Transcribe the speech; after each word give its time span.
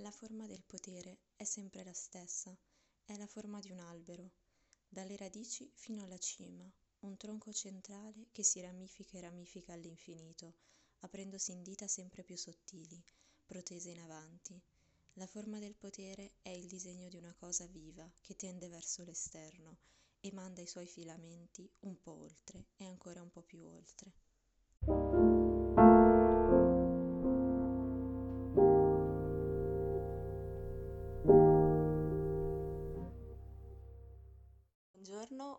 La 0.00 0.12
forma 0.12 0.46
del 0.46 0.62
potere 0.62 1.18
è 1.34 1.42
sempre 1.42 1.82
la 1.82 1.92
stessa, 1.92 2.56
è 3.04 3.16
la 3.16 3.26
forma 3.26 3.58
di 3.58 3.72
un 3.72 3.80
albero, 3.80 4.30
dalle 4.88 5.16
radici 5.16 5.68
fino 5.74 6.04
alla 6.04 6.18
cima, 6.18 6.70
un 7.00 7.16
tronco 7.16 7.52
centrale 7.52 8.28
che 8.30 8.44
si 8.44 8.60
ramifica 8.60 9.18
e 9.18 9.22
ramifica 9.22 9.72
all'infinito, 9.72 10.54
aprendosi 11.00 11.50
in 11.50 11.64
dita 11.64 11.88
sempre 11.88 12.22
più 12.22 12.36
sottili, 12.36 13.02
protese 13.44 13.90
in 13.90 13.98
avanti. 13.98 14.62
La 15.14 15.26
forma 15.26 15.58
del 15.58 15.74
potere 15.74 16.34
è 16.42 16.50
il 16.50 16.68
disegno 16.68 17.08
di 17.08 17.16
una 17.16 17.34
cosa 17.34 17.66
viva 17.66 18.08
che 18.20 18.36
tende 18.36 18.68
verso 18.68 19.02
l'esterno 19.02 19.78
e 20.20 20.32
manda 20.32 20.60
i 20.60 20.68
suoi 20.68 20.86
filamenti 20.86 21.68
un 21.80 21.98
po' 21.98 22.12
oltre 22.12 22.66
e 22.76 22.84
ancora 22.84 23.20
un 23.20 23.30
po' 23.30 23.42
più 23.42 23.64
oltre. 23.64 24.27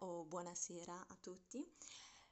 O 0.02 0.24
buonasera 0.24 1.08
a 1.08 1.16
tutti. 1.20 1.66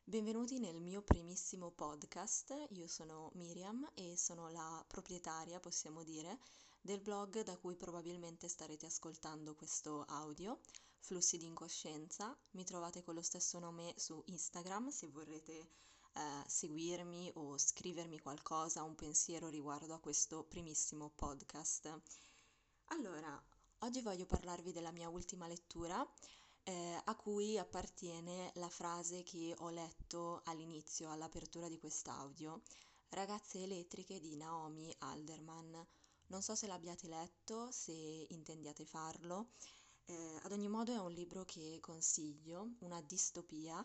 Benvenuti 0.04 0.60
nel 0.60 0.80
mio 0.80 1.02
primissimo 1.02 1.72
podcast. 1.72 2.68
Io 2.70 2.88
sono 2.88 3.32
Miriam 3.34 3.90
e 3.94 4.16
sono 4.16 4.50
la 4.50 4.84
proprietaria, 4.88 5.60
possiamo 5.60 6.04
dire, 6.04 6.40
del 6.80 7.02
blog 7.02 7.42
da 7.42 7.58
cui 7.58 7.76
probabilmente 7.76 8.48
starete 8.48 8.86
ascoltando 8.86 9.56
questo 9.56 10.06
audio, 10.08 10.60
Flussi 11.00 11.38
di 11.38 11.46
incoscienza. 11.46 12.38
Mi 12.52 12.64
trovate 12.64 13.04
con 13.04 13.16
lo 13.16 13.22
stesso 13.22 13.60
nome 13.60 13.94
su 13.98 14.22
Instagram 14.28 14.90
se 14.90 15.08
vorrete 15.08 15.54
eh, 15.54 16.44
seguirmi 16.46 17.32
o 17.36 17.58
scrivermi 17.58 18.20
qualcosa, 18.20 18.84
un 18.84 18.96
pensiero 18.96 19.50
riguardo 19.50 19.94
a 19.94 20.00
questo 20.00 20.44
primissimo 20.44 21.10
podcast. 21.10 22.02
Allora, 22.86 23.42
oggi 23.80 24.02
voglio 24.02 24.26
parlarvi 24.26 24.72
della 24.72 24.92
mia 24.92 25.10
ultima 25.10 25.48
lettura 25.48 26.06
eh, 26.68 27.02
a 27.02 27.16
cui 27.16 27.58
appartiene 27.58 28.52
la 28.56 28.68
frase 28.68 29.24
che 29.24 29.56
ho 29.60 29.70
letto 29.70 30.42
all'inizio, 30.44 31.10
all'apertura 31.10 31.70
di 31.70 31.78
quest'audio, 31.78 32.62
Ragazze 33.10 33.64
elettriche 33.64 34.20
di 34.20 34.36
Naomi 34.36 34.94
Alderman. 35.00 35.88
Non 36.28 36.42
so 36.42 36.56
se 36.56 36.68
l'abbiate 36.68 37.08
letto, 37.08 37.72
se 37.72 37.94
intendiate 37.94 38.84
farlo. 38.84 39.52
Eh, 40.04 40.40
ad 40.44 40.52
ogni 40.52 40.68
modo 40.68 40.92
è 40.94 41.00
un 41.00 41.14
libro 41.14 41.46
che 41.46 41.78
consiglio, 41.80 42.72
una 42.80 43.00
distopia, 43.00 43.84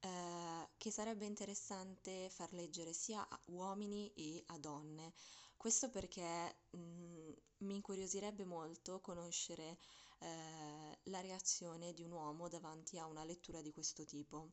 eh, 0.00 0.68
che 0.76 0.90
sarebbe 0.90 1.26
interessante 1.26 2.28
far 2.30 2.52
leggere 2.52 2.92
sia 2.92 3.26
a 3.28 3.40
uomini 3.46 4.12
e 4.14 4.42
a 4.46 4.58
donne. 4.58 5.12
Questo 5.56 5.88
perché 5.88 6.56
mh, 6.70 6.78
mm, 6.78 7.32
mi 7.58 7.76
incuriosirebbe 7.76 8.44
molto 8.44 9.00
conoscere 9.00 9.78
eh, 10.18 10.98
la 11.04 11.20
reazione 11.20 11.92
di 11.92 12.02
un 12.02 12.12
uomo 12.12 12.48
davanti 12.48 12.98
a 12.98 13.06
una 13.06 13.24
lettura 13.24 13.60
di 13.60 13.72
questo 13.72 14.04
tipo. 14.04 14.52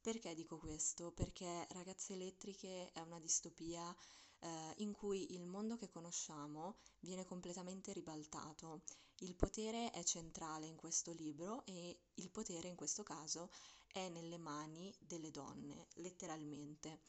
Perché 0.00 0.34
dico 0.34 0.58
questo? 0.58 1.10
Perché 1.10 1.66
Ragazze 1.70 2.12
elettriche 2.12 2.92
è 2.92 3.00
una 3.00 3.18
distopia 3.18 3.94
eh, 4.40 4.74
in 4.76 4.92
cui 4.92 5.34
il 5.34 5.46
mondo 5.46 5.76
che 5.76 5.88
conosciamo 5.88 6.76
viene 7.00 7.24
completamente 7.24 7.92
ribaltato. 7.92 8.82
Il 9.20 9.34
potere 9.34 9.90
è 9.90 10.04
centrale 10.04 10.66
in 10.66 10.76
questo 10.76 11.12
libro 11.12 11.64
e 11.64 11.98
il 12.14 12.30
potere 12.30 12.68
in 12.68 12.76
questo 12.76 13.02
caso 13.02 13.50
è 13.88 14.08
nelle 14.08 14.38
mani 14.38 14.94
delle 14.98 15.30
donne, 15.30 15.86
letteralmente. 15.94 17.00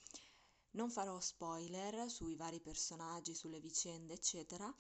Non 0.71 0.89
farò 0.89 1.19
spoiler 1.19 2.09
sui 2.09 2.35
vari 2.35 2.61
personaggi, 2.61 3.35
sulle 3.35 3.59
vicende, 3.59 4.13
eccetera, 4.13 4.73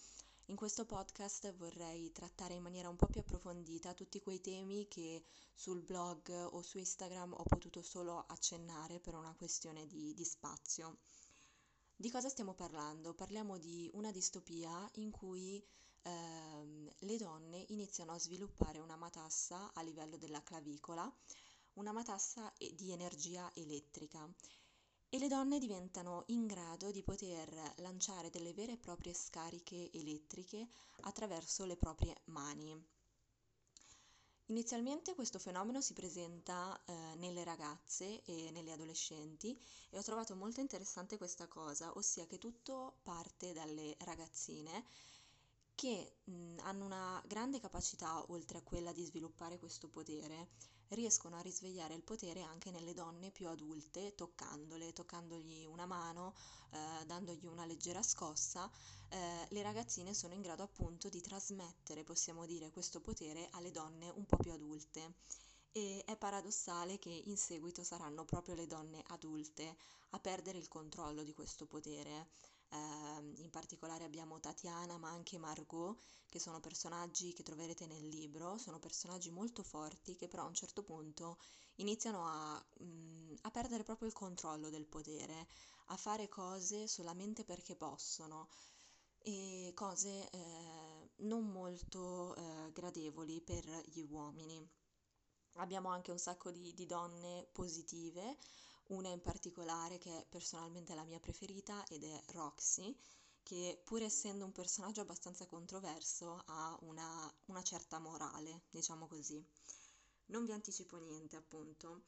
in 0.49 0.55
questo 0.55 0.85
podcast 0.85 1.53
vorrei 1.55 2.11
trattare 2.13 2.53
in 2.53 2.61
maniera 2.61 2.87
un 2.87 2.95
po' 2.95 3.07
più 3.07 3.19
approfondita 3.19 3.93
tutti 3.93 4.21
quei 4.21 4.39
temi 4.39 4.87
che 4.87 5.25
sul 5.53 5.81
blog 5.81 6.29
o 6.29 6.61
su 6.61 6.77
Instagram 6.77 7.33
ho 7.33 7.43
potuto 7.43 7.81
solo 7.81 8.23
accennare 8.27 9.01
per 9.01 9.15
una 9.15 9.33
questione 9.35 9.87
di, 9.87 10.13
di 10.13 10.23
spazio. 10.23 10.99
Di 11.93 12.09
cosa 12.09 12.29
stiamo 12.29 12.53
parlando? 12.53 13.13
Parliamo 13.13 13.57
di 13.57 13.89
una 13.93 14.11
distopia 14.11 14.89
in 14.93 15.11
cui 15.11 15.61
ehm, 16.03 16.89
le 16.99 17.17
donne 17.17 17.65
iniziano 17.69 18.13
a 18.13 18.19
sviluppare 18.19 18.79
una 18.79 18.95
matassa 18.95 19.73
a 19.73 19.81
livello 19.81 20.15
della 20.15 20.41
clavicola, 20.43 21.13
una 21.73 21.91
matassa 21.91 22.53
di 22.57 22.91
energia 22.91 23.51
elettrica 23.53 24.33
e 25.09 25.19
le 25.19 25.27
donne 25.27 25.59
diventano 25.59 26.23
in 26.27 26.47
grado 26.47 26.91
di 26.91 27.01
poter 27.03 27.73
lanciare 27.77 28.29
delle 28.29 28.53
vere 28.53 28.73
e 28.73 28.77
proprie 28.77 29.13
scariche 29.13 29.89
elettriche 29.91 30.67
attraverso 31.01 31.65
le 31.65 31.77
proprie 31.77 32.15
mani. 32.25 32.95
Inizialmente 34.49 35.13
questo 35.13 35.39
fenomeno 35.39 35.81
si 35.81 35.93
presenta 35.93 36.79
eh, 36.85 36.93
nelle 37.17 37.43
ragazze 37.43 38.23
e 38.23 38.49
nelle 38.51 38.71
adolescenti 38.71 39.59
e 39.89 39.97
ho 39.97 40.01
trovato 40.01 40.35
molto 40.35 40.61
interessante 40.61 41.17
questa 41.17 41.47
cosa, 41.47 41.91
ossia 41.97 42.25
che 42.25 42.37
tutto 42.37 42.99
parte 43.03 43.51
dalle 43.51 43.97
ragazzine 43.99 44.85
che 45.75 46.15
mh, 46.23 46.59
hanno 46.61 46.85
una 46.85 47.21
grande 47.27 47.59
capacità, 47.59 48.23
oltre 48.31 48.57
a 48.59 48.63
quella 48.63 48.93
di 48.93 49.03
sviluppare 49.03 49.59
questo 49.59 49.89
potere, 49.89 50.47
riescono 50.89 51.37
a 51.37 51.41
risvegliare 51.41 51.93
il 51.93 52.03
potere 52.03 52.41
anche 52.41 52.71
nelle 52.71 52.93
donne 52.93 53.31
più 53.31 53.47
adulte, 53.47 54.15
toccandole, 54.15 54.93
toccandogli 54.93 55.65
una 55.65 55.85
mano, 55.85 56.33
eh, 56.71 57.05
dandogli 57.05 57.45
una 57.45 57.65
leggera 57.65 58.01
scossa, 58.01 58.69
eh, 59.09 59.47
le 59.49 59.61
ragazzine 59.61 60.13
sono 60.13 60.33
in 60.33 60.41
grado 60.41 60.63
appunto 60.63 61.09
di 61.09 61.21
trasmettere, 61.21 62.03
possiamo 62.03 62.45
dire, 62.45 62.71
questo 62.71 63.01
potere 63.01 63.49
alle 63.51 63.71
donne 63.71 64.09
un 64.09 64.25
po' 64.25 64.37
più 64.37 64.51
adulte. 64.51 65.15
E 65.71 66.03
è 66.05 66.15
paradossale 66.17 66.97
che 66.97 67.09
in 67.09 67.37
seguito 67.37 67.83
saranno 67.83 68.25
proprio 68.25 68.55
le 68.55 68.65
donne 68.65 69.03
adulte 69.07 69.77
a 70.11 70.19
perdere 70.19 70.57
il 70.57 70.67
controllo 70.67 71.23
di 71.23 71.33
questo 71.33 71.67
potere 71.67 72.29
eh, 72.69 73.41
in 73.41 73.49
particolare 73.49 74.03
abbiamo 74.03 74.39
Tatiana 74.39 74.97
ma 74.97 75.09
anche 75.09 75.37
Margot 75.37 75.97
che 76.29 76.39
sono 76.39 76.59
personaggi 76.59 77.33
che 77.33 77.43
troverete 77.43 77.85
nel 77.87 78.07
libro, 78.07 78.57
sono 78.57 78.79
personaggi 78.79 79.31
molto 79.31 79.63
forti 79.63 80.15
che 80.15 80.27
però 80.27 80.43
a 80.43 80.47
un 80.47 80.53
certo 80.53 80.83
punto 80.83 81.37
iniziano 81.75 82.25
a, 82.27 82.65
mh, 82.79 82.85
mm, 82.85 83.33
a 83.41 83.51
perdere 83.51 83.83
proprio 83.83 84.07
il 84.07 84.13
controllo 84.13 84.69
del 84.69 84.85
potere, 84.85 85.47
a 85.87 85.97
fare 85.97 86.27
cose 86.27 86.87
solamente 86.87 87.43
perché 87.43 87.75
possono 87.75 88.49
e 89.19 89.71
cose 89.73 90.29
eh, 90.29 91.09
non 91.17 91.45
molto 91.47 92.35
eh, 92.35 92.71
gradevoli 92.71 93.41
per 93.41 93.65
gli 93.85 94.05
uomini. 94.09 94.65
Abbiamo 95.55 95.89
anche 95.89 96.11
un 96.11 96.19
sacco 96.19 96.51
di, 96.51 96.73
di 96.73 96.85
donne 96.85 97.47
positive, 97.51 98.37
una 98.89 99.09
in 99.09 99.21
particolare 99.21 99.97
che 99.97 100.19
è 100.19 100.25
personalmente 100.27 100.95
la 100.95 101.03
mia 101.03 101.19
preferita 101.19 101.85
ed 101.87 102.03
è 102.03 102.23
Roxy, 102.27 102.95
che 103.43 103.81
pur 103.83 104.01
essendo 104.01 104.45
un 104.45 104.51
personaggio 104.51 105.01
abbastanza 105.01 105.45
controverso 105.45 106.43
ha 106.45 106.77
una, 106.81 107.33
una 107.45 107.63
certa 107.63 107.99
morale, 107.99 108.63
diciamo 108.69 109.07
così. 109.07 109.43
Non 110.27 110.45
vi 110.45 110.51
anticipo 110.51 110.97
niente, 110.97 111.35
appunto. 111.35 112.03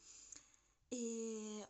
E 0.87 1.67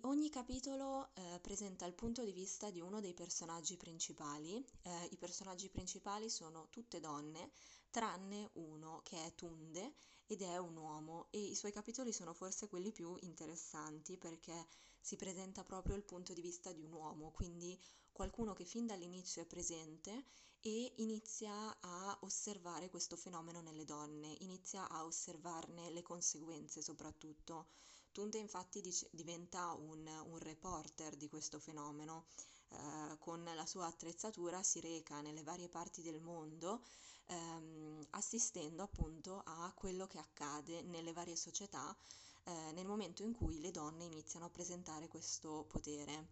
Ogni 0.00 0.30
capitolo 0.30 1.10
eh, 1.12 1.40
presenta 1.42 1.84
il 1.84 1.92
punto 1.92 2.24
di 2.24 2.32
vista 2.32 2.70
di 2.70 2.80
uno 2.80 3.00
dei 3.00 3.12
personaggi 3.12 3.76
principali. 3.76 4.64
Eh, 4.80 5.08
I 5.10 5.16
personaggi 5.18 5.68
principali 5.68 6.30
sono 6.30 6.68
tutte 6.70 7.00
donne, 7.00 7.50
tranne 7.90 8.48
uno 8.54 9.02
che 9.04 9.22
è 9.26 9.34
Tunde 9.34 9.92
ed 10.30 10.42
è 10.42 10.58
un 10.58 10.76
uomo 10.76 11.28
e 11.30 11.40
i 11.40 11.54
suoi 11.54 11.72
capitoli 11.72 12.12
sono 12.12 12.34
forse 12.34 12.68
quelli 12.68 12.92
più 12.92 13.16
interessanti 13.22 14.18
perché 14.18 14.66
si 15.00 15.16
presenta 15.16 15.64
proprio 15.64 15.96
il 15.96 16.02
punto 16.02 16.34
di 16.34 16.42
vista 16.42 16.70
di 16.70 16.82
un 16.82 16.92
uomo, 16.92 17.30
quindi 17.30 17.80
qualcuno 18.12 18.52
che 18.52 18.66
fin 18.66 18.86
dall'inizio 18.86 19.40
è 19.40 19.46
presente 19.46 20.26
e 20.60 20.92
inizia 20.96 21.78
a 21.80 22.18
osservare 22.20 22.90
questo 22.90 23.16
fenomeno 23.16 23.62
nelle 23.62 23.86
donne, 23.86 24.36
inizia 24.40 24.86
a 24.90 25.04
osservarne 25.04 25.90
le 25.90 26.02
conseguenze 26.02 26.82
soprattutto. 26.82 27.68
Tunde 28.12 28.36
infatti 28.36 28.82
dice, 28.82 29.08
diventa 29.12 29.72
un, 29.72 30.06
un, 30.06 30.38
reporter 30.38 31.16
di 31.16 31.28
questo 31.28 31.58
fenomeno, 31.58 32.26
eh, 32.68 33.16
con 33.18 33.42
la 33.44 33.64
sua 33.64 33.86
attrezzatura 33.86 34.62
si 34.62 34.80
reca 34.80 35.22
nelle 35.22 35.42
varie 35.42 35.70
parti 35.70 36.02
del 36.02 36.20
mondo 36.20 36.82
ehm, 37.28 38.06
assistendo 38.10 38.82
appunto 38.82 39.42
a 39.44 39.72
quello 39.74 40.06
che 40.06 40.18
accade 40.18 40.82
nelle 40.82 41.12
varie 41.12 41.36
società 41.36 41.96
eh, 42.44 42.72
nel 42.72 42.86
momento 42.86 43.22
in 43.22 43.32
cui 43.32 43.60
le 43.60 43.70
donne 43.70 44.04
iniziano 44.04 44.46
a 44.46 44.50
presentare 44.50 45.08
questo 45.08 45.64
potere. 45.68 46.28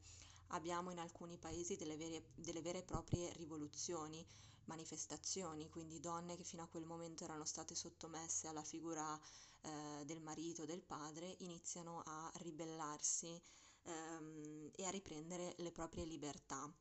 Abbiamo 0.48 0.90
in 0.90 0.98
alcuni 0.98 1.36
paesi 1.38 1.76
delle 1.76 1.96
vere, 1.96 2.30
delle 2.34 2.62
vere 2.62 2.78
e 2.78 2.82
proprie 2.84 3.32
rivoluzioni, 3.34 4.24
manifestazioni, 4.64 5.68
quindi 5.68 6.00
donne 6.00 6.36
che 6.36 6.44
fino 6.44 6.62
a 6.62 6.68
quel 6.68 6.84
momento 6.84 7.24
erano 7.24 7.44
state 7.44 7.74
sottomesse 7.74 8.46
alla 8.48 8.62
figura 8.62 9.18
eh, 9.62 10.04
del 10.04 10.20
marito, 10.20 10.64
del 10.64 10.82
padre, 10.82 11.34
iniziano 11.40 12.02
a 12.04 12.30
ribellarsi 12.36 13.40
ehm, 13.82 14.70
e 14.74 14.84
a 14.84 14.90
riprendere 14.90 15.54
le 15.58 15.72
proprie 15.72 16.04
libertà. 16.04 16.72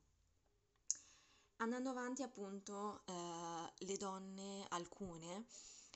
Andando 1.65 1.89
avanti, 1.89 2.21
appunto, 2.21 3.01
eh, 3.07 3.73
le 3.85 3.97
donne, 3.97 4.67
alcune, 4.69 5.47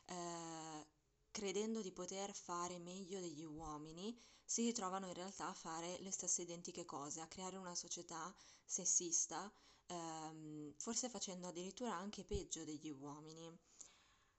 eh, 0.05 0.87
credendo 1.29 1.83
di 1.83 1.91
poter 1.91 2.33
fare 2.33 2.79
meglio 2.79 3.19
degli 3.19 3.43
uomini, 3.43 4.19
si 4.43 4.63
ritrovano 4.63 5.05
in 5.05 5.13
realtà 5.13 5.47
a 5.47 5.53
fare 5.53 5.99
le 5.99 6.09
stesse 6.09 6.41
identiche 6.41 6.85
cose, 6.85 7.21
a 7.21 7.27
creare 7.27 7.55
una 7.57 7.75
società 7.75 8.35
sessista, 8.65 9.51
ehm, 9.85 10.73
forse 10.75 11.07
facendo 11.07 11.45
addirittura 11.45 11.93
anche 11.95 12.23
peggio 12.25 12.63
degli 12.63 12.89
uomini. 12.89 13.55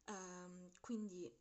Ehm, 0.06 0.72
quindi 0.80 1.32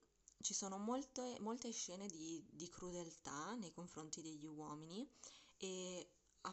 ci 0.41 0.53
sono 0.53 0.77
molte, 0.77 1.37
molte 1.39 1.71
scene 1.71 2.05
di, 2.05 2.45
di 2.51 2.69
crudeltà 2.69 3.55
nei 3.55 3.71
confronti 3.71 4.21
degli 4.21 4.45
uomini 4.45 5.09
e 5.57 5.98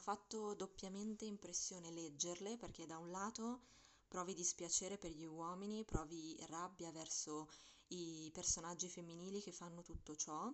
fatto 0.07 0.55
doppiamente 0.55 1.25
impressione 1.25 1.91
leggerle 1.91 2.57
perché 2.59 2.87
da 2.87 2.97
un 2.97 3.11
lato 3.11 3.63
provi 4.07 4.35
dispiacere 4.35 4.99
per 4.99 5.11
gli 5.11 5.25
uomini, 5.25 5.85
provi 5.85 6.39
rabbia 6.47 6.93
verso 6.93 7.51
i 7.89 8.31
personaggi 8.33 8.89
femminili 8.89 9.43
che 9.43 9.51
fanno 9.51 9.83
tutto 9.83 10.15
ciò 10.15 10.49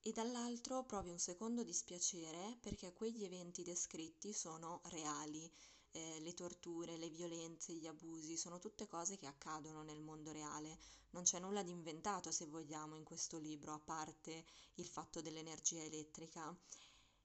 e 0.00 0.10
dall'altro 0.10 0.82
provi 0.82 1.10
un 1.10 1.20
secondo 1.20 1.62
dispiacere 1.62 2.58
perché 2.60 2.92
quegli 2.92 3.22
eventi 3.22 3.62
descritti 3.62 4.32
sono 4.32 4.80
reali, 4.86 5.48
eh, 5.92 6.18
le 6.18 6.34
torture, 6.34 6.96
le 6.96 7.10
violenze, 7.10 7.74
gli 7.74 7.86
abusi, 7.86 8.36
sono 8.36 8.58
tutte 8.58 8.88
cose 8.88 9.16
che 9.16 9.26
accadono 9.26 9.84
nel 9.84 10.00
mondo 10.00 10.32
reale. 10.32 10.80
Non 11.10 11.22
c'è 11.22 11.38
nulla 11.38 11.62
di 11.62 11.70
inventato, 11.70 12.32
se 12.32 12.46
vogliamo, 12.46 12.96
in 12.96 13.04
questo 13.04 13.38
libro, 13.38 13.72
a 13.72 13.78
parte 13.78 14.44
il 14.74 14.86
fatto 14.86 15.20
dell'energia 15.20 15.80
elettrica, 15.80 16.52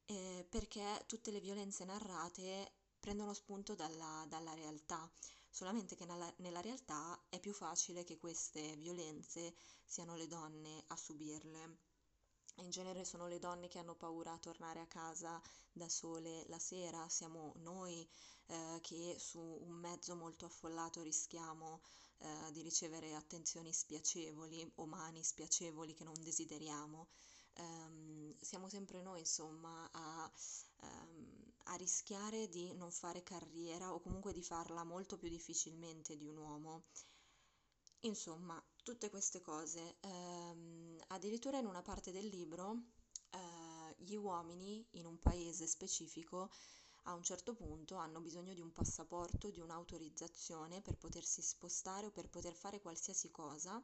eh, 0.10 0.44
perché 0.50 1.04
tutte 1.06 1.30
le 1.30 1.40
violenze 1.40 1.86
narrate 1.86 2.72
prendono 3.00 3.34
spunto 3.36 3.76
dalla, 3.76 4.26
dalla 4.28 4.56
realtà, 4.56 5.10
solamente 5.52 5.96
che 5.96 6.06
nella, 6.06 6.32
nella 6.38 6.62
realtà 6.62 7.20
è 7.30 7.40
più 7.40 7.54
facile 7.54 8.04
che 8.04 8.18
queste 8.18 8.76
violenze 8.76 9.54
siano 9.86 10.16
le 10.16 10.28
donne 10.28 10.84
a 10.88 10.96
subirle. 10.98 11.78
In 12.56 12.72
genere 12.72 13.06
sono 13.06 13.28
le 13.28 13.38
donne 13.38 13.68
che 13.68 13.78
hanno 13.78 13.96
paura 13.96 14.34
a 14.34 14.40
tornare 14.40 14.80
a 14.80 14.88
casa 14.88 15.40
da 15.72 15.88
sole 15.88 16.44
la 16.48 16.60
sera, 16.60 17.08
siamo 17.08 17.54
noi 17.58 18.06
eh, 18.48 18.80
che 18.82 19.16
su 19.20 19.40
un 19.40 19.74
mezzo 19.74 20.16
molto 20.16 20.46
affollato 20.46 21.04
rischiamo 21.04 21.82
eh, 22.18 22.52
di 22.52 22.62
ricevere 22.64 23.14
attenzioni 23.14 23.72
spiacevoli 23.72 24.70
o 24.76 24.86
mani 24.88 25.24
spiacevoli 25.24 25.94
che 25.94 26.04
non 26.04 26.16
desideriamo. 26.22 27.10
Um, 27.60 28.36
siamo 28.40 28.70
sempre 28.70 29.02
noi, 29.02 29.20
insomma, 29.20 29.90
a, 29.92 30.32
um, 30.82 31.54
a 31.66 31.76
rischiare 31.76 32.48
di 32.48 32.74
non 32.74 32.92
fare 32.92 33.22
carriera 33.24 33.94
o 33.94 34.00
comunque 34.00 34.34
di 34.34 34.42
farla 34.42 34.84
molto 34.84 35.18
più 35.18 35.30
difficilmente 35.30 36.16
di 36.16 36.26
un 36.26 36.38
uomo. 36.38 36.84
Insomma, 38.02 38.64
tutte 38.84 39.10
queste 39.10 39.42
cose. 39.42 39.98
Um, 40.02 40.98
addirittura 41.08 41.58
in 41.58 41.66
una 41.66 41.82
parte 41.82 42.12
del 42.12 42.28
libro 42.28 42.70
uh, 42.70 43.94
gli 43.98 44.16
uomini 44.16 44.86
in 44.92 45.06
un 45.06 45.20
paese 45.20 45.68
specifico 45.68 46.50
a 47.04 47.14
un 47.14 47.24
certo 47.24 47.54
punto 47.54 47.96
hanno 47.96 48.20
bisogno 48.20 48.54
di 48.54 48.62
un 48.62 48.72
passaporto, 48.72 49.50
di 49.50 49.60
un'autorizzazione 49.60 50.82
per 50.82 50.98
potersi 50.98 51.42
spostare 51.42 52.06
o 52.06 52.12
per 52.12 52.30
poter 52.30 52.54
fare 52.54 52.80
qualsiasi 52.82 53.32
cosa, 53.32 53.82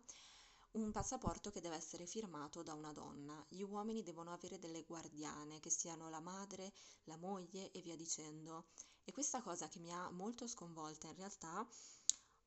un 0.75 0.91
passaporto 0.91 1.51
che 1.51 1.61
deve 1.61 1.75
essere 1.75 2.05
firmato 2.05 2.61
da 2.61 2.73
una 2.73 2.91
donna. 2.91 3.43
Gli 3.49 3.61
uomini 3.61 4.03
devono 4.03 4.33
avere 4.33 4.59
delle 4.59 4.83
guardiane, 4.83 5.59
che 5.59 5.69
siano 5.69 6.09
la 6.09 6.19
madre, 6.19 6.73
la 7.05 7.17
moglie 7.17 7.71
e 7.71 7.81
via 7.81 7.95
dicendo. 7.95 8.67
E 9.03 9.11
questa 9.11 9.41
cosa 9.41 9.67
che 9.69 9.79
mi 9.79 9.93
ha 9.93 10.09
molto 10.09 10.47
sconvolta 10.47 11.07
in 11.07 11.15
realtà 11.15 11.65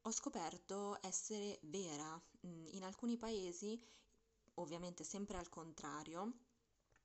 ho 0.03 0.11
scoperto 0.11 0.99
essere 1.03 1.59
vera. 1.63 2.21
Mm, 2.47 2.67
in 2.73 2.85
alcuni 2.85 3.17
paesi, 3.17 3.81
ovviamente 4.55 5.05
sempre 5.05 5.39
al 5.39 5.49
contrario, 5.49 6.33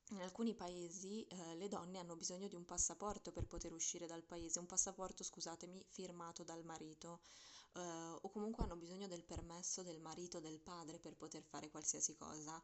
in 0.09 0.21
alcuni 0.21 0.53
paesi 0.53 1.25
eh, 1.25 1.55
le 1.55 1.69
donne 1.69 1.99
hanno 1.99 2.17
bisogno 2.17 2.47
di 2.47 2.55
un 2.55 2.65
passaporto 2.65 3.31
per 3.31 3.47
poter 3.47 3.71
uscire 3.71 4.05
dal 4.05 4.23
paese, 4.23 4.59
un 4.59 4.65
passaporto, 4.65 5.23
scusatemi, 5.23 5.85
firmato 5.87 6.43
dal 6.43 6.63
marito, 6.65 7.21
eh, 7.73 8.17
o 8.21 8.29
comunque 8.29 8.63
hanno 8.63 8.75
bisogno 8.75 9.07
del 9.07 9.23
permesso 9.23 9.83
del 9.83 9.99
marito, 9.99 10.39
del 10.39 10.59
padre 10.59 10.99
per 10.99 11.15
poter 11.15 11.43
fare 11.43 11.69
qualsiasi 11.69 12.15
cosa. 12.15 12.61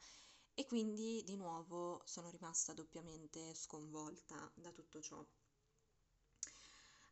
E 0.53 0.65
quindi 0.65 1.23
di 1.23 1.37
nuovo 1.37 2.01
sono 2.05 2.29
rimasta 2.29 2.73
doppiamente 2.73 3.53
sconvolta 3.53 4.51
da 4.55 4.71
tutto 4.71 5.01
ciò. 5.01 5.25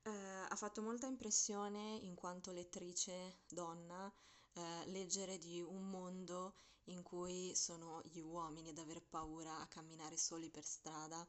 Eh, 0.03 0.09
ha 0.09 0.55
fatto 0.55 0.81
molta 0.81 1.07
impressione 1.07 1.97
in 2.01 2.15
quanto 2.15 2.51
lettrice 2.51 3.39
donna 3.47 4.11
eh, 4.53 4.85
leggere 4.87 5.37
di 5.37 5.61
un 5.61 5.89
mondo 5.89 6.55
in 6.85 7.03
cui 7.03 7.53
sono 7.55 8.01
gli 8.05 8.19
uomini 8.19 8.69
ad 8.69 8.77
aver 8.77 9.01
paura 9.03 9.59
a 9.59 9.67
camminare 9.67 10.17
soli 10.17 10.49
per 10.49 10.63
strada. 10.63 11.25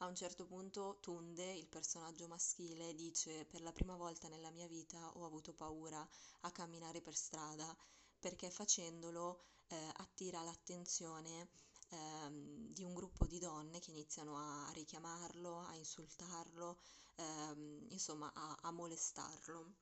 A 0.00 0.06
un 0.06 0.14
certo 0.14 0.44
punto 0.46 0.98
Tunde, 1.00 1.52
il 1.52 1.66
personaggio 1.66 2.28
maschile, 2.28 2.94
dice 2.94 3.44
per 3.46 3.62
la 3.62 3.72
prima 3.72 3.96
volta 3.96 4.28
nella 4.28 4.50
mia 4.50 4.66
vita 4.68 5.10
ho 5.16 5.24
avuto 5.24 5.52
paura 5.52 6.06
a 6.42 6.50
camminare 6.52 7.00
per 7.00 7.16
strada 7.16 7.76
perché 8.18 8.48
facendolo 8.50 9.40
eh, 9.68 9.76
attira 9.96 10.42
l'attenzione 10.42 11.48
ehm, 11.90 12.72
di 12.72 12.84
un 12.84 12.94
gruppo 12.94 13.26
di 13.26 13.38
donne 13.40 13.80
che 13.80 13.90
iniziano 13.90 14.36
a 14.36 14.70
richiamarlo, 14.72 15.58
a 15.66 15.74
insultarlo, 15.74 16.78
ehm, 17.16 17.86
insomma 17.90 18.32
a, 18.34 18.56
a 18.62 18.70
molestarlo. 18.70 19.74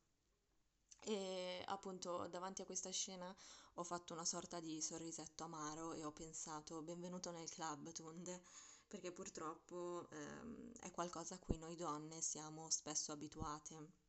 E 1.00 1.62
appunto 1.66 2.26
davanti 2.28 2.62
a 2.62 2.66
questa 2.66 2.90
scena 2.90 3.34
ho 3.74 3.84
fatto 3.84 4.12
una 4.14 4.24
sorta 4.24 4.60
di 4.60 4.80
sorrisetto 4.80 5.44
amaro 5.44 5.92
e 5.92 6.04
ho 6.04 6.12
pensato 6.12 6.82
benvenuto 6.82 7.30
nel 7.30 7.48
club 7.48 7.92
Tunde, 7.92 8.42
perché 8.86 9.12
purtroppo 9.12 10.08
ehm, 10.10 10.72
è 10.80 10.90
qualcosa 10.90 11.34
a 11.34 11.38
cui 11.38 11.58
noi 11.58 11.76
donne 11.76 12.20
siamo 12.20 12.70
spesso 12.70 13.12
abituate. 13.12 14.04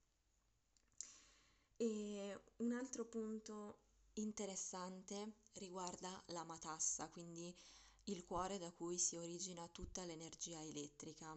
E 1.77 2.39
un 2.57 2.74
altro 2.74 3.06
punto 3.06 3.79
interessante 4.13 5.33
riguarda 5.53 6.24
la 6.27 6.44
matassa, 6.44 7.07
quindi 7.09 7.56
il 8.06 8.24
cuore 8.24 8.57
da 8.57 8.71
cui 8.71 8.97
si 8.97 9.15
origina 9.18 9.68
tutta 9.68 10.03
l'energia 10.06 10.62
elettrica. 10.62 11.35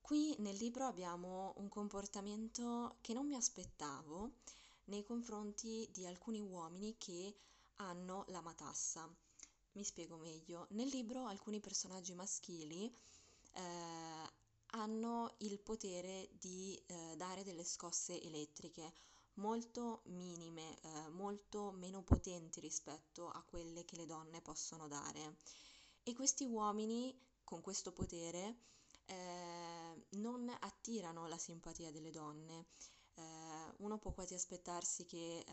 Qui 0.00 0.34
nel 0.38 0.56
libro 0.56 0.84
abbiamo 0.84 1.54
un 1.56 1.68
comportamento 1.68 2.98
che 3.00 3.14
non 3.14 3.26
mi 3.26 3.34
aspettavo 3.34 4.32
nei 4.84 5.02
confronti 5.02 5.88
di 5.92 6.06
alcuni 6.06 6.40
uomini 6.40 6.96
che 6.98 7.34
hanno 7.76 8.24
la 8.28 8.40
matassa. 8.42 9.10
Mi 9.74 9.84
spiego 9.84 10.16
meglio. 10.16 10.66
Nel 10.70 10.88
libro 10.88 11.26
alcuni 11.26 11.58
personaggi 11.58 12.14
maschili 12.14 12.86
eh, 13.54 14.30
hanno 14.66 15.34
il 15.38 15.58
potere 15.58 16.28
di 16.38 16.80
eh, 16.86 17.14
dare 17.16 17.42
delle 17.42 17.64
scosse 17.64 18.20
elettriche 18.22 18.92
molto 19.34 20.02
minime, 20.06 20.78
eh, 20.80 21.08
molto 21.08 21.72
meno 21.72 22.02
potenti 22.02 22.60
rispetto 22.60 23.28
a 23.28 23.42
quelle 23.42 23.84
che 23.84 23.96
le 23.96 24.06
donne 24.06 24.40
possono 24.40 24.86
dare. 24.86 25.38
E 26.04 26.14
questi 26.14 26.44
uomini 26.44 27.16
con 27.42 27.60
questo 27.60 27.92
potere 27.92 28.56
eh, 29.06 30.06
non 30.10 30.54
attirano 30.60 31.26
la 31.26 31.38
simpatia 31.38 31.90
delle 31.90 32.10
donne. 32.10 32.66
Uno 33.78 33.98
può 33.98 34.12
quasi 34.12 34.34
aspettarsi 34.34 35.04
che 35.06 35.38
eh, 35.38 35.44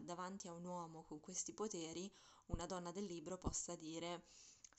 davanti 0.00 0.48
a 0.48 0.52
un 0.52 0.64
uomo 0.64 1.04
con 1.04 1.20
questi 1.20 1.52
poteri 1.52 2.10
una 2.46 2.66
donna 2.66 2.90
del 2.92 3.04
libro 3.04 3.38
possa 3.38 3.74
dire 3.76 4.24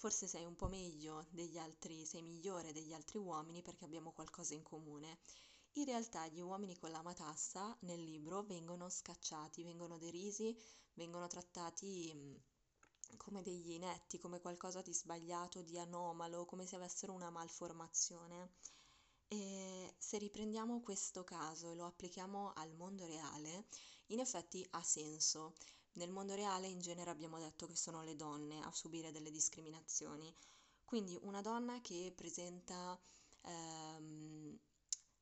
forse 0.01 0.25
sei 0.25 0.45
un 0.45 0.55
po' 0.55 0.67
meglio 0.67 1.27
degli 1.29 1.57
altri, 1.57 2.05
sei 2.05 2.23
migliore 2.23 2.73
degli 2.73 2.91
altri 2.91 3.19
uomini 3.19 3.61
perché 3.61 3.85
abbiamo 3.85 4.11
qualcosa 4.11 4.55
in 4.55 4.63
comune. 4.63 5.19
In 5.73 5.85
realtà 5.85 6.27
gli 6.27 6.39
uomini 6.39 6.75
con 6.75 6.89
la 6.89 7.01
matassa 7.01 7.77
nel 7.81 8.03
libro 8.03 8.41
vengono 8.43 8.89
scacciati, 8.89 9.63
vengono 9.63 9.97
derisi, 9.97 10.57
vengono 10.95 11.27
trattati 11.27 12.11
mm, 12.13 12.35
come 13.17 13.41
degli 13.41 13.71
inetti, 13.71 14.17
come 14.17 14.41
qualcosa 14.41 14.81
di 14.81 14.93
sbagliato, 14.93 15.61
di 15.61 15.77
anomalo, 15.77 16.45
come 16.45 16.65
se 16.65 16.75
avessero 16.75 17.13
una 17.13 17.29
malformazione. 17.29 18.53
E 19.33 19.95
se 19.97 20.17
riprendiamo 20.17 20.81
questo 20.81 21.23
caso 21.23 21.69
e 21.69 21.75
lo 21.75 21.85
applichiamo 21.85 22.51
al 22.53 22.73
mondo 22.73 23.05
reale, 23.05 23.65
in 24.07 24.19
effetti 24.19 24.65
ha 24.71 24.83
senso. 24.83 25.53
Nel 25.93 26.11
mondo 26.11 26.35
reale 26.35 26.67
in 26.67 26.81
genere 26.81 27.09
abbiamo 27.11 27.39
detto 27.39 27.65
che 27.65 27.75
sono 27.77 28.03
le 28.03 28.17
donne 28.17 28.59
a 28.61 28.71
subire 28.73 29.11
delle 29.11 29.31
discriminazioni. 29.31 30.35
Quindi 30.83 31.17
una 31.21 31.39
donna 31.41 31.79
che 31.79 32.11
presenta, 32.13 32.99
ehm, 33.43 34.59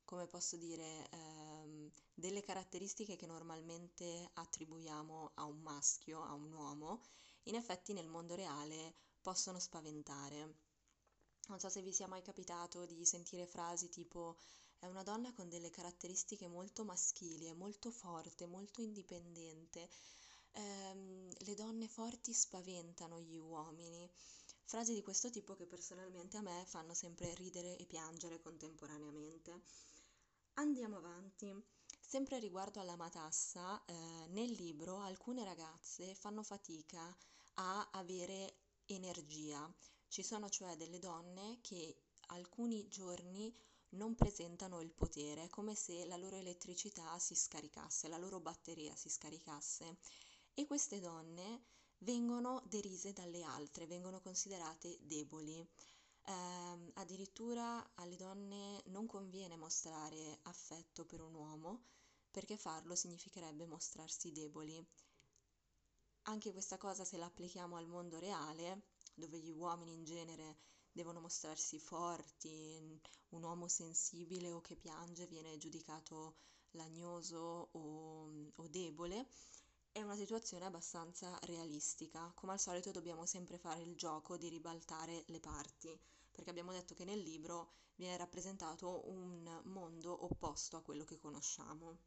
come 0.06 0.26
posso 0.26 0.58
dire, 0.58 1.08
ehm, 1.12 1.92
delle 2.16 2.42
caratteristiche 2.42 3.16
che 3.16 3.28
normalmente 3.28 4.32
attribuiamo 4.34 5.32
a 5.36 5.44
un 5.46 5.60
maschio, 5.62 6.24
a 6.24 6.34
un 6.34 6.52
uomo, 6.52 7.02
in 7.44 7.54
effetti 7.56 7.94
nel 7.94 8.08
mondo 8.08 8.34
reale 8.34 8.96
possono 9.22 9.60
spaventare. 9.60 10.69
Non 11.50 11.60
so 11.60 11.68
se 11.70 11.82
vi 11.82 11.92
sia 11.92 12.08
mai 12.08 12.22
capitato 12.22 12.86
di 12.86 13.04
sentire 13.06 13.48
frasi 13.48 13.90
tipo 13.90 14.38
è 14.78 14.86
una 14.86 15.02
donna 15.02 15.34
con 15.34 15.50
delle 15.50 15.72
caratteristiche 15.72 16.48
molto 16.48 16.86
maschili, 16.86 17.48
è 17.48 17.54
molto 17.54 17.90
forte, 17.90 18.46
molto 18.46 18.82
indipendente. 18.82 19.90
Ehm, 20.52 21.28
le 21.40 21.56
donne 21.56 21.88
forti 21.88 22.34
spaventano 22.34 23.20
gli 23.20 23.36
uomini. 23.36 24.08
Frasi 24.64 24.94
di 24.94 25.02
questo 25.02 25.32
tipo 25.32 25.56
che 25.56 25.66
personalmente 25.66 26.38
a 26.38 26.42
me 26.42 26.66
fanno 26.68 26.94
sempre 26.94 27.34
ridere 27.34 27.78
e 27.78 27.86
piangere 27.88 28.40
contemporaneamente. 28.40 29.64
Andiamo 30.54 30.98
avanti. 30.98 31.52
Sempre 32.00 32.38
riguardo 32.38 32.80
alla 32.80 32.96
matassa, 32.96 33.84
eh, 33.86 34.28
nel 34.30 34.52
libro 34.52 35.00
alcune 35.00 35.44
ragazze 35.44 36.14
fanno 36.14 36.44
fatica 36.44 37.16
a 37.56 37.90
avere 37.92 38.58
energia. 38.86 39.72
Ci 40.10 40.24
sono 40.24 40.50
cioè 40.50 40.76
delle 40.76 40.98
donne 40.98 41.60
che 41.62 41.96
alcuni 42.30 42.88
giorni 42.88 43.56
non 43.90 44.16
presentano 44.16 44.82
il 44.82 44.92
potere, 44.92 45.44
è 45.44 45.50
come 45.50 45.76
se 45.76 46.04
la 46.06 46.18
loro 46.18 46.36
elettricità 46.36 47.18
si 47.20 47.36
scaricasse, 47.36 48.08
la 48.08 48.18
loro 48.18 48.40
batteria 48.40 48.96
si 48.96 49.08
scaricasse 49.08 49.98
e 50.56 50.66
queste 50.66 51.00
donne 51.00 51.62
vengono 52.00 52.64
derise 52.66 53.14
dalle 53.14 53.44
altre, 53.44 53.86
vengono 53.86 54.20
considerate 54.20 54.98
deboli. 55.02 55.60
Eh, 55.60 56.92
addirittura 56.96 57.92
alle 57.94 58.16
donne 58.16 58.82
non 58.88 59.06
conviene 59.06 59.58
mostrare 59.58 60.40
affetto 60.44 61.06
per 61.06 61.22
un 61.22 61.36
uomo 61.36 61.84
perché 62.32 62.58
farlo 62.58 62.96
significherebbe 62.96 63.68
mostrarsi 63.68 64.32
deboli. 64.32 64.84
Anche 66.24 66.52
questa 66.52 66.78
cosa 66.78 67.06
se 67.06 67.18
la 67.18 67.26
applichiamo 67.26 67.76
al 67.76 67.88
mondo 67.88 68.18
reale, 68.18 68.84
dove 69.20 69.38
gli 69.38 69.52
uomini 69.52 69.94
in 69.94 70.04
genere 70.04 70.58
devono 70.92 71.20
mostrarsi 71.20 71.78
forti, 71.80 73.00
un 73.30 73.44
uomo 73.44 73.68
sensibile 73.68 74.52
o 74.52 74.62
che 74.62 74.76
piange 74.76 75.28
viene 75.28 75.58
giudicato 75.58 76.36
lagnoso 76.72 77.70
o, 77.72 78.30
o 78.56 78.68
debole, 78.68 79.28
è 79.92 80.02
una 80.02 80.16
situazione 80.16 80.66
abbastanza 80.66 81.38
realistica. 81.44 82.32
Come 82.36 82.54
al 82.54 82.60
solito 82.60 82.92
dobbiamo 82.92 83.26
sempre 83.26 83.58
fare 83.58 83.82
il 83.82 83.96
gioco 83.96 84.38
di 84.38 84.50
ribaltare 84.50 85.24
le 85.28 85.40
parti, 85.40 86.00
perché 86.32 86.50
abbiamo 86.50 86.72
detto 86.72 86.94
che 86.94 87.06
nel 87.06 87.20
libro 87.20 87.72
viene 87.96 88.18
rappresentato 88.18 89.10
un 89.10 89.62
mondo 89.66 90.26
opposto 90.26 90.78
a 90.78 90.82
quello 90.82 91.04
che 91.04 91.18
conosciamo. 91.18 91.98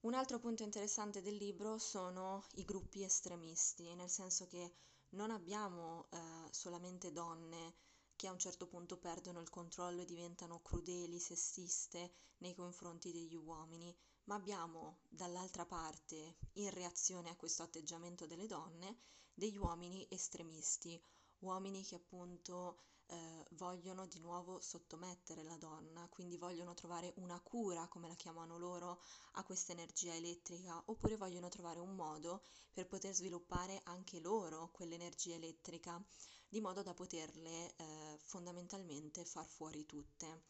Un 0.00 0.14
altro 0.14 0.38
punto 0.38 0.62
interessante 0.62 1.20
del 1.20 1.36
libro 1.36 1.76
sono 1.76 2.42
i 2.54 2.64
gruppi 2.64 3.02
estremisti, 3.02 3.94
nel 3.94 4.08
senso 4.08 4.46
che 4.46 4.72
non 5.10 5.30
abbiamo 5.30 6.08
eh, 6.10 6.18
solamente 6.50 7.12
donne 7.12 7.74
che 8.16 8.26
a 8.26 8.32
un 8.32 8.38
certo 8.38 8.66
punto 8.66 8.98
perdono 8.98 9.40
il 9.40 9.48
controllo 9.48 10.02
e 10.02 10.04
diventano 10.04 10.60
crudeli, 10.60 11.18
sessiste 11.18 12.12
nei 12.38 12.54
confronti 12.54 13.12
degli 13.12 13.34
uomini, 13.34 13.96
ma 14.24 14.34
abbiamo 14.34 15.00
dall'altra 15.08 15.64
parte, 15.64 16.36
in 16.54 16.70
reazione 16.70 17.30
a 17.30 17.36
questo 17.36 17.62
atteggiamento 17.62 18.26
delle 18.26 18.46
donne, 18.46 18.98
degli 19.32 19.56
uomini 19.56 20.06
estremisti, 20.10 21.02
uomini 21.38 21.82
che 21.82 21.94
appunto 21.94 22.82
eh, 23.10 23.46
vogliono 23.50 24.06
di 24.06 24.20
nuovo 24.20 24.60
sottomettere 24.60 25.42
la 25.42 25.56
donna, 25.56 26.06
quindi 26.08 26.36
vogliono 26.36 26.74
trovare 26.74 27.12
una 27.16 27.40
cura, 27.40 27.88
come 27.88 28.06
la 28.08 28.14
chiamano 28.14 28.56
loro, 28.56 29.00
a 29.32 29.44
questa 29.44 29.72
energia 29.72 30.14
elettrica, 30.14 30.80
oppure 30.86 31.16
vogliono 31.16 31.48
trovare 31.48 31.80
un 31.80 31.94
modo 31.94 32.42
per 32.72 32.86
poter 32.86 33.14
sviluppare 33.14 33.80
anche 33.84 34.20
loro 34.20 34.70
quell'energia 34.70 35.34
elettrica, 35.34 36.02
di 36.48 36.60
modo 36.60 36.82
da 36.82 36.94
poterle 36.94 37.74
eh, 37.76 38.18
fondamentalmente 38.22 39.24
far 39.24 39.46
fuori 39.46 39.84
tutte. 39.86 40.44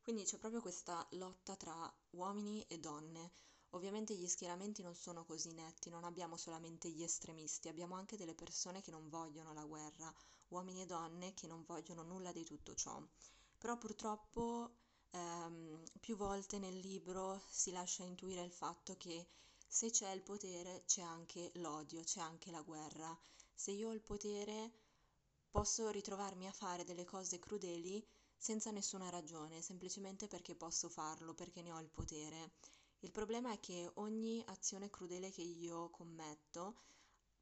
Quindi 0.00 0.24
c'è 0.24 0.38
proprio 0.38 0.60
questa 0.60 1.06
lotta 1.12 1.56
tra 1.56 1.92
uomini 2.10 2.64
e 2.68 2.78
donne. 2.78 3.32
Ovviamente 3.70 4.14
gli 4.14 4.28
schieramenti 4.28 4.80
non 4.80 4.94
sono 4.94 5.24
così 5.24 5.52
netti, 5.52 5.90
non 5.90 6.04
abbiamo 6.04 6.36
solamente 6.36 6.88
gli 6.88 7.02
estremisti, 7.02 7.68
abbiamo 7.68 7.96
anche 7.96 8.16
delle 8.16 8.34
persone 8.34 8.80
che 8.80 8.90
non 8.90 9.08
vogliono 9.08 9.52
la 9.52 9.64
guerra 9.64 10.14
uomini 10.48 10.82
e 10.82 10.86
donne 10.86 11.34
che 11.34 11.46
non 11.46 11.64
vogliono 11.64 12.02
nulla 12.02 12.32
di 12.32 12.44
tutto 12.44 12.74
ciò. 12.74 13.00
Però 13.58 13.76
purtroppo 13.76 14.70
ehm, 15.10 15.82
più 16.00 16.16
volte 16.16 16.58
nel 16.58 16.78
libro 16.78 17.42
si 17.48 17.72
lascia 17.72 18.02
intuire 18.04 18.42
il 18.42 18.52
fatto 18.52 18.96
che 18.96 19.26
se 19.66 19.90
c'è 19.90 20.10
il 20.10 20.22
potere 20.22 20.84
c'è 20.86 21.02
anche 21.02 21.50
l'odio, 21.54 22.02
c'è 22.02 22.20
anche 22.20 22.50
la 22.50 22.62
guerra. 22.62 23.16
Se 23.54 23.70
io 23.72 23.88
ho 23.88 23.92
il 23.92 24.02
potere 24.02 24.72
posso 25.50 25.88
ritrovarmi 25.88 26.46
a 26.46 26.52
fare 26.52 26.84
delle 26.84 27.04
cose 27.04 27.38
crudeli 27.38 28.06
senza 28.36 28.70
nessuna 28.70 29.08
ragione, 29.08 29.62
semplicemente 29.62 30.28
perché 30.28 30.54
posso 30.54 30.88
farlo, 30.88 31.34
perché 31.34 31.62
ne 31.62 31.72
ho 31.72 31.80
il 31.80 31.88
potere. 31.88 32.52
Il 33.00 33.10
problema 33.10 33.52
è 33.52 33.60
che 33.60 33.90
ogni 33.94 34.42
azione 34.46 34.90
crudele 34.90 35.30
che 35.30 35.42
io 35.42 35.90
commetto 35.90 36.76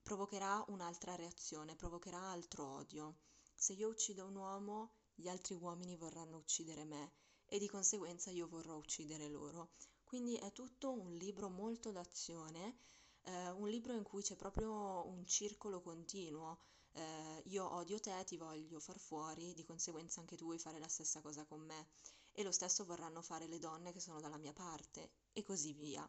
provocherà 0.04 0.62
un'altra 0.68 1.14
reazione, 1.14 1.76
provocherà 1.76 2.20
altro 2.20 2.66
odio. 2.66 3.20
Se 3.54 3.72
io 3.72 3.88
uccido 3.88 4.26
un 4.26 4.36
uomo, 4.36 4.92
gli 5.14 5.28
altri 5.28 5.54
uomini 5.54 5.96
vorranno 5.96 6.36
uccidere 6.36 6.84
me 6.84 7.12
e 7.46 7.58
di 7.58 7.66
conseguenza 7.68 8.30
io 8.30 8.46
vorrò 8.46 8.76
uccidere 8.76 9.28
loro. 9.28 9.70
Quindi 10.04 10.36
è 10.36 10.52
tutto 10.52 10.92
un 10.92 11.10
libro 11.14 11.48
molto 11.48 11.90
d'azione, 11.90 12.76
eh, 13.22 13.50
un 13.52 13.66
libro 13.66 13.94
in 13.94 14.02
cui 14.02 14.20
c'è 14.20 14.36
proprio 14.36 15.06
un 15.06 15.24
circolo 15.24 15.80
continuo. 15.80 16.58
Eh, 16.92 17.42
io 17.46 17.72
odio 17.74 17.98
te, 17.98 18.24
ti 18.24 18.36
voglio 18.36 18.80
far 18.80 18.98
fuori, 18.98 19.54
di 19.54 19.64
conseguenza 19.64 20.20
anche 20.20 20.36
tu 20.36 20.44
vuoi 20.44 20.58
fare 20.58 20.78
la 20.78 20.88
stessa 20.88 21.22
cosa 21.22 21.46
con 21.46 21.60
me. 21.60 21.88
E 22.32 22.42
lo 22.42 22.52
stesso 22.52 22.84
vorranno 22.84 23.22
fare 23.22 23.46
le 23.46 23.58
donne 23.58 23.92
che 23.92 24.00
sono 24.00 24.20
dalla 24.20 24.36
mia 24.36 24.52
parte, 24.52 25.12
e 25.32 25.42
così 25.42 25.72
via. 25.72 26.06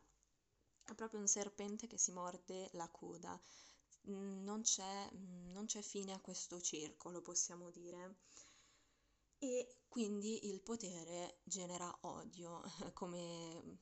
È 0.84 0.94
proprio 0.94 1.22
un 1.22 1.28
serpente 1.28 1.88
che 1.88 1.98
si 1.98 2.12
morde 2.12 2.70
la 2.74 2.90
coda 2.90 3.40
non 4.06 4.62
c'è, 4.62 5.10
non 5.52 5.66
c'è 5.66 5.82
fine 5.82 6.14
a 6.14 6.20
questo 6.20 6.60
circolo, 6.62 7.22
possiamo 7.22 7.70
dire. 7.70 8.18
E 9.38 9.82
quindi 9.88 10.48
il 10.48 10.62
potere 10.62 11.40
genera 11.44 11.96
odio, 12.02 12.62
come, 12.94 13.80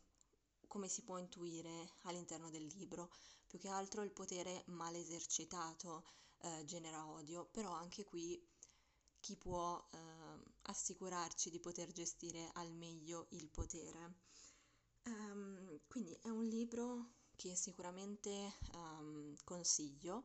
come 0.68 0.88
si 0.88 1.04
può 1.04 1.18
intuire 1.18 1.94
all'interno 2.04 2.50
del 2.50 2.66
libro. 2.66 3.12
Più 3.48 3.60
che 3.60 3.70
altro 3.70 4.04
il 4.04 4.12
potere 4.12 4.64
mal 4.68 4.96
esercitato 4.96 6.06
eh, 6.40 6.64
genera 6.66 7.08
odio, 7.08 7.46
però 7.52 7.72
anche 7.72 8.04
qui 8.04 8.42
chi 9.20 9.38
può 9.38 9.88
eh, 9.92 9.98
assicurarci 10.64 11.50
di 11.50 11.60
poter 11.60 11.92
gestire 11.92 12.50
al 12.54 12.74
meglio 12.74 13.28
il 13.30 13.48
potere. 13.50 14.16
Um, 15.06 15.80
quindi 15.88 16.18
è 16.22 16.30
un 16.30 16.46
libro 16.46 17.14
che 17.44 17.56
sicuramente 17.56 18.54
um, 18.76 19.36
consiglio. 19.44 20.24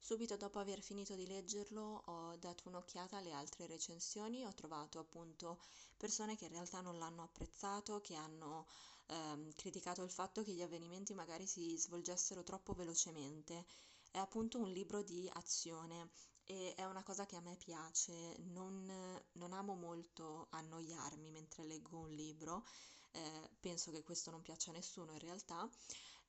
Subito 0.00 0.36
dopo 0.36 0.58
aver 0.58 0.80
finito 0.80 1.14
di 1.14 1.24
leggerlo 1.24 2.02
ho 2.06 2.36
dato 2.38 2.68
un'occhiata 2.68 3.18
alle 3.18 3.32
altre 3.32 3.66
recensioni, 3.66 4.44
ho 4.44 4.52
trovato 4.52 4.98
appunto 4.98 5.60
persone 5.96 6.36
che 6.36 6.46
in 6.46 6.50
realtà 6.50 6.80
non 6.80 6.98
l'hanno 6.98 7.22
apprezzato, 7.22 8.00
che 8.00 8.16
hanno 8.16 8.66
ehm, 9.06 9.54
criticato 9.54 10.02
il 10.02 10.10
fatto 10.10 10.42
che 10.42 10.52
gli 10.52 10.62
avvenimenti 10.62 11.14
magari 11.14 11.46
si 11.46 11.76
svolgessero 11.76 12.42
troppo 12.42 12.72
velocemente. 12.72 13.64
È 14.10 14.18
appunto 14.18 14.58
un 14.58 14.68
libro 14.68 15.02
di 15.02 15.30
azione 15.34 16.10
e 16.44 16.74
è 16.74 16.84
una 16.84 17.04
cosa 17.04 17.26
che 17.26 17.36
a 17.36 17.40
me 17.40 17.56
piace, 17.56 18.36
non, 18.38 18.90
non 19.32 19.52
amo 19.52 19.74
molto 19.74 20.48
annoiarmi 20.50 21.30
mentre 21.30 21.64
leggo 21.64 21.98
un 21.98 22.10
libro, 22.10 22.64
eh, 23.12 23.50
penso 23.60 23.90
che 23.92 24.02
questo 24.02 24.30
non 24.30 24.42
piaccia 24.42 24.70
a 24.70 24.74
nessuno 24.74 25.12
in 25.12 25.20
realtà. 25.20 25.68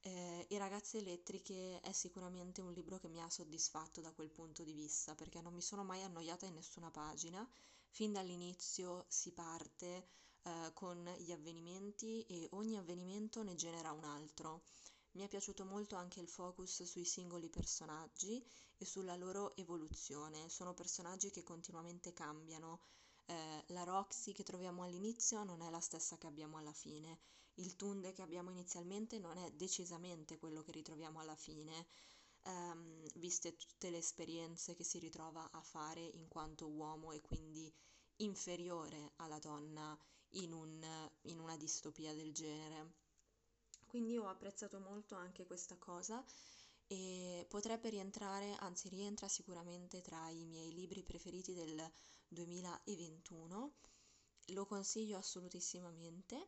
Eh, 0.07 0.45
I 0.51 0.57
ragazze 0.57 0.99
elettriche 0.99 1.81
è 1.81 1.91
sicuramente 1.91 2.61
un 2.61 2.71
libro 2.71 2.97
che 2.97 3.09
mi 3.09 3.21
ha 3.21 3.29
soddisfatto 3.29 3.99
da 3.99 4.13
quel 4.13 4.29
punto 4.29 4.63
di 4.63 4.71
vista, 4.71 5.15
perché 5.15 5.41
non 5.41 5.53
mi 5.53 5.61
sono 5.61 5.83
mai 5.83 6.01
annoiata 6.01 6.45
in 6.45 6.53
nessuna 6.53 6.89
pagina. 6.89 7.45
Fin 7.89 8.13
dall'inizio 8.13 9.03
si 9.09 9.33
parte 9.33 10.07
eh, 10.43 10.71
con 10.73 11.13
gli 11.17 11.33
avvenimenti 11.33 12.25
e 12.25 12.47
ogni 12.51 12.77
avvenimento 12.77 13.43
ne 13.43 13.55
genera 13.55 13.91
un 13.91 14.05
altro. 14.05 14.63
Mi 15.11 15.23
è 15.23 15.27
piaciuto 15.27 15.65
molto 15.65 15.97
anche 15.97 16.21
il 16.21 16.29
focus 16.29 16.83
sui 16.83 17.03
singoli 17.03 17.49
personaggi 17.49 18.41
e 18.77 18.85
sulla 18.85 19.17
loro 19.17 19.57
evoluzione. 19.57 20.47
Sono 20.47 20.73
personaggi 20.73 21.31
che 21.31 21.43
continuamente 21.43 22.13
cambiano. 22.13 22.79
Eh, 23.25 23.63
la 23.67 23.83
Roxy 23.83 24.31
che 24.31 24.43
troviamo 24.43 24.83
all'inizio 24.83 25.43
non 25.43 25.61
è 25.61 25.69
la 25.69 25.81
stessa 25.81 26.17
che 26.17 26.27
abbiamo 26.27 26.57
alla 26.57 26.71
fine 26.71 27.19
il 27.57 27.75
Tunde 27.75 28.13
che 28.13 28.21
abbiamo 28.21 28.49
inizialmente 28.51 29.19
non 29.19 29.37
è 29.37 29.51
decisamente 29.51 30.37
quello 30.37 30.61
che 30.63 30.71
ritroviamo 30.71 31.19
alla 31.19 31.35
fine, 31.35 31.87
ehm, 32.43 33.05
viste 33.15 33.55
tutte 33.55 33.89
le 33.89 33.97
esperienze 33.97 34.75
che 34.75 34.83
si 34.83 34.99
ritrova 34.99 35.49
a 35.51 35.61
fare 35.61 36.01
in 36.01 36.27
quanto 36.27 36.67
uomo 36.67 37.11
e 37.11 37.21
quindi 37.21 37.71
inferiore 38.17 39.13
alla 39.17 39.39
donna 39.39 39.97
in, 40.31 40.51
un, 40.51 41.09
in 41.23 41.39
una 41.39 41.57
distopia 41.57 42.13
del 42.13 42.33
genere. 42.33 42.93
Quindi 43.87 44.17
ho 44.17 44.27
apprezzato 44.27 44.79
molto 44.79 45.15
anche 45.15 45.45
questa 45.45 45.77
cosa 45.77 46.23
e 46.87 47.45
potrebbe 47.49 47.89
rientrare, 47.89 48.55
anzi 48.59 48.89
rientra 48.89 49.27
sicuramente 49.27 50.01
tra 50.01 50.29
i 50.29 50.45
miei 50.45 50.73
libri 50.73 51.03
preferiti 51.03 51.53
del 51.53 51.91
2021 52.27 53.73
lo 54.51 54.65
consiglio 54.65 55.17
assolutissimamente. 55.17 56.47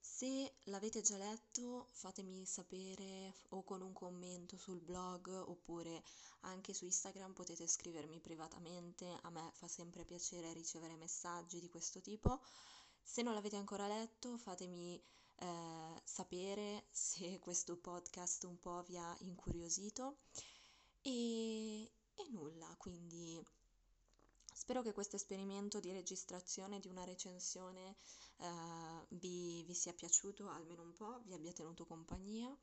Se 0.00 0.54
l'avete 0.64 1.00
già 1.00 1.16
letto, 1.16 1.88
fatemi 1.92 2.44
sapere 2.44 3.34
o 3.50 3.62
con 3.62 3.82
un 3.82 3.92
commento 3.92 4.56
sul 4.56 4.80
blog 4.80 5.28
oppure 5.28 6.02
anche 6.40 6.74
su 6.74 6.84
Instagram 6.84 7.32
potete 7.32 7.66
scrivermi 7.66 8.20
privatamente, 8.20 9.18
a 9.22 9.30
me 9.30 9.50
fa 9.54 9.68
sempre 9.68 10.04
piacere 10.04 10.52
ricevere 10.52 10.96
messaggi 10.96 11.60
di 11.60 11.68
questo 11.68 12.00
tipo. 12.00 12.40
Se 13.02 13.22
non 13.22 13.34
l'avete 13.34 13.56
ancora 13.56 13.86
letto, 13.86 14.36
fatemi 14.38 15.00
eh, 15.36 16.02
sapere 16.04 16.86
se 16.90 17.38
questo 17.40 17.76
podcast 17.76 18.44
un 18.44 18.58
po' 18.58 18.82
vi 18.82 18.96
ha 18.96 19.16
incuriosito 19.20 20.16
e, 21.00 21.82
e 21.82 22.28
nulla, 22.30 22.74
quindi 22.76 23.40
spero 24.58 24.82
che 24.82 24.92
questo 24.92 25.14
esperimento 25.14 25.78
di 25.78 25.92
registrazione 25.92 26.80
di 26.80 26.88
una 26.88 27.04
recensione 27.04 27.96
eh, 28.38 29.06
vi, 29.10 29.62
vi 29.64 29.74
sia 29.74 29.94
piaciuto 29.94 30.48
almeno 30.48 30.82
un 30.82 30.92
po', 30.92 31.22
vi 31.26 31.34
abbia 31.34 31.52
tenuto 31.52 31.86
compagnia 31.86 32.54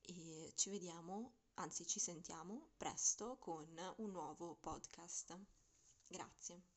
e 0.00 0.52
ci 0.56 0.68
vediamo, 0.68 1.34
anzi 1.54 1.86
ci 1.86 2.00
sentiamo 2.00 2.70
presto 2.76 3.36
con 3.38 3.68
un 3.98 4.10
nuovo 4.10 4.56
podcast. 4.56 5.38
Grazie. 6.08 6.73